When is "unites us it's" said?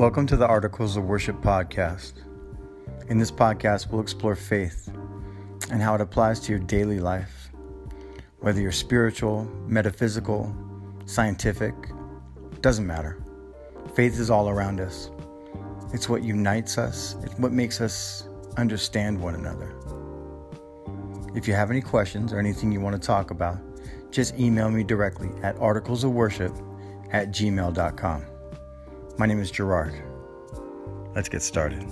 16.24-17.34